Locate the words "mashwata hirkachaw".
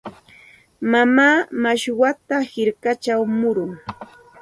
1.61-3.21